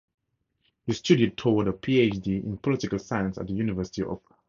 He 0.87 0.93
studied 0.93 1.37
toward 1.37 1.67
a 1.67 1.73
Ph.D. 1.73 2.37
in 2.37 2.57
political 2.57 2.97
science 2.97 3.37
at 3.37 3.45
the 3.45 3.53
University 3.53 4.01
of 4.01 4.07
Iowa. 4.27 4.37